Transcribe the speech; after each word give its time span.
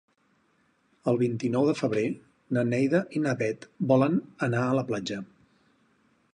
El 1.11 1.19
vint-i-nou 1.21 1.67
de 1.67 1.75
febrer 1.81 2.05
na 2.57 2.65
Neida 2.71 3.03
i 3.19 3.23
na 3.27 3.37
Bet 3.45 3.69
volen 3.95 4.19
anar 4.49 4.65
a 4.67 4.75
la 4.81 4.89
platja. 4.91 5.23